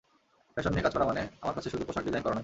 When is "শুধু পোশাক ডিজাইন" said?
1.69-2.23